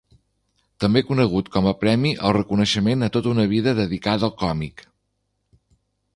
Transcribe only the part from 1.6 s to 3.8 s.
a premi al reconeixement a tota una vida